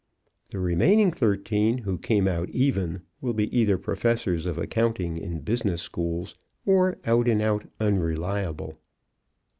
The 0.49 0.57
remaining 0.57 1.11
thirteen, 1.11 1.77
who 1.77 1.99
came 1.99 2.27
out 2.27 2.49
even, 2.49 3.03
will 3.21 3.33
be 3.33 3.55
either 3.55 3.77
professors 3.77 4.47
of 4.47 4.57
accounting 4.57 5.19
in 5.19 5.41
business 5.41 5.83
schools 5.83 6.33
or 6.65 6.97
out 7.05 7.27
and 7.27 7.39
out 7.39 7.67
unreliable. 7.79 8.73